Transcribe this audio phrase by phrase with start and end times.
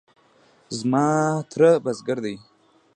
[0.77, 1.07] زما
[1.51, 2.35] تره بزگر دی.